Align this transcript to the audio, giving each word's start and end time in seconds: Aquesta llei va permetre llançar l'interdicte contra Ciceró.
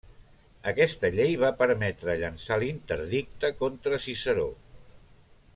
Aquesta 0.71 1.11
llei 1.17 1.35
va 1.43 1.51
permetre 1.59 2.17
llançar 2.23 2.59
l'interdicte 2.63 3.55
contra 3.63 4.01
Ciceró. 4.07 4.49